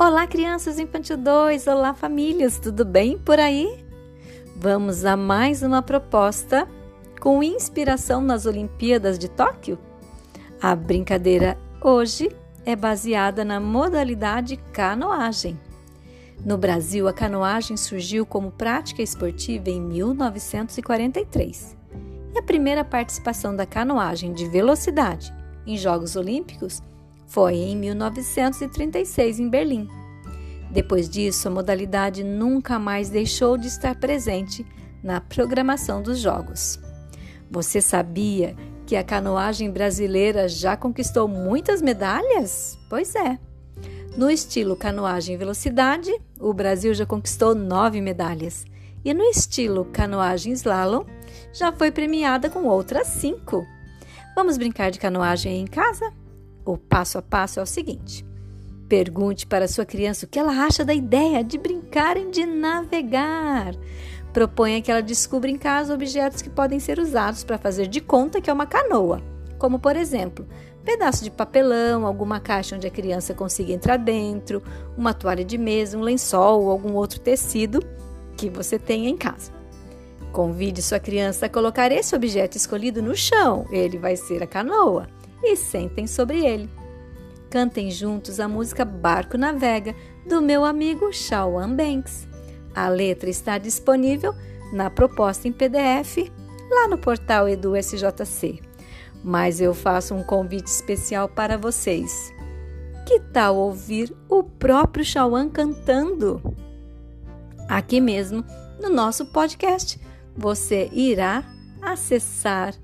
[0.00, 3.84] Olá, crianças infantil 2, olá, famílias, tudo bem por aí?
[4.54, 6.68] Vamos a mais uma proposta
[7.20, 9.76] com inspiração nas Olimpíadas de Tóquio?
[10.62, 12.30] A brincadeira hoje
[12.64, 15.58] é baseada na modalidade canoagem.
[16.46, 21.76] No Brasil, a canoagem surgiu como prática esportiva em 1943.
[22.36, 25.34] E a primeira participação da canoagem de velocidade
[25.66, 26.80] em Jogos Olímpicos
[27.28, 29.86] foi em 1936 em Berlim.
[30.70, 34.66] Depois disso, a modalidade nunca mais deixou de estar presente
[35.02, 36.78] na programação dos Jogos.
[37.50, 38.54] Você sabia
[38.86, 42.78] que a canoagem brasileira já conquistou muitas medalhas?
[42.88, 43.38] Pois é.
[44.16, 46.10] No estilo canoagem velocidade,
[46.40, 48.64] o Brasil já conquistou nove medalhas.
[49.04, 51.04] E no estilo canoagem slalom,
[51.52, 53.64] já foi premiada com outras cinco.
[54.34, 56.12] Vamos brincar de canoagem em casa?
[56.64, 58.26] O passo a passo é o seguinte:
[58.88, 63.74] pergunte para sua criança o que ela acha da ideia de brincarem de navegar.
[64.32, 68.40] Proponha que ela descubra em casa objetos que podem ser usados para fazer de conta
[68.40, 69.22] que é uma canoa,
[69.58, 70.46] como por exemplo,
[70.84, 74.62] pedaço de papelão, alguma caixa onde a criança consiga entrar dentro,
[74.96, 77.80] uma toalha de mesa, um lençol ou algum outro tecido
[78.36, 79.52] que você tenha em casa.
[80.32, 85.08] Convide sua criança a colocar esse objeto escolhido no chão, ele vai ser a canoa
[85.42, 86.77] e sentem sobre ele.
[87.50, 89.94] Cantem juntos a música Barco Navega,
[90.26, 92.28] do meu amigo Shawan Banks.
[92.74, 94.34] A letra está disponível
[94.72, 96.30] na proposta em PDF
[96.70, 98.60] lá no portal Edu SJC.
[99.24, 102.32] Mas eu faço um convite especial para vocês.
[103.06, 106.42] Que tal ouvir o próprio Shawan cantando?
[107.66, 108.44] Aqui mesmo,
[108.80, 109.98] no nosso podcast,
[110.36, 111.42] você irá
[111.80, 112.74] acessar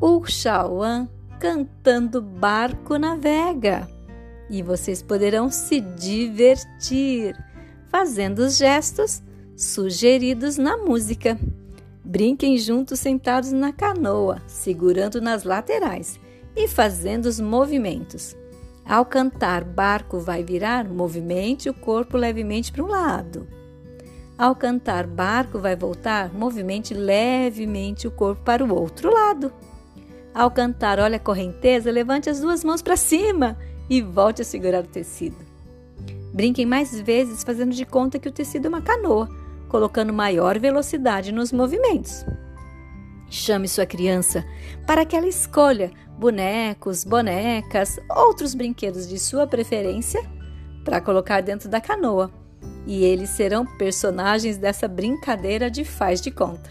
[0.00, 1.08] o Shawan
[1.40, 3.88] cantando Barco Navega.
[4.50, 7.34] E vocês poderão se divertir
[7.88, 9.22] fazendo os gestos
[9.56, 11.38] sugeridos na música.
[12.04, 16.20] Brinquem juntos sentados na canoa, segurando nas laterais
[16.54, 18.36] e fazendo os movimentos.
[18.84, 23.48] Ao cantar barco vai virar, movimente o corpo levemente para um lado.
[24.36, 29.50] Ao cantar barco vai voltar, movimente levemente o corpo para o outro lado.
[30.34, 33.58] Ao cantar Olha a correnteza, levante as duas mãos para cima
[33.88, 35.36] e volte a segurar o tecido.
[36.32, 39.28] Brinquem mais vezes fazendo de conta que o tecido é uma canoa,
[39.68, 42.24] colocando maior velocidade nos movimentos.
[43.28, 44.44] Chame sua criança
[44.86, 50.22] para que ela escolha bonecos, bonecas, outros brinquedos de sua preferência
[50.84, 52.30] para colocar dentro da canoa.
[52.86, 56.70] E eles serão personagens dessa brincadeira de faz de conta.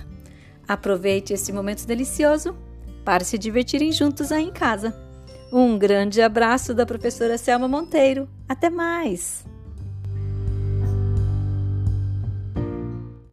[0.67, 2.55] Aproveite esse momento delicioso
[3.03, 4.95] para se divertirem juntos aí em casa.
[5.51, 8.29] Um grande abraço da professora Selma Monteiro.
[8.47, 9.48] Até mais!